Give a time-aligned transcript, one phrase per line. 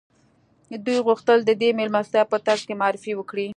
[0.85, 3.47] دوی غوښتل د دې مېلمستیا په ترڅ کې معرفي وکړي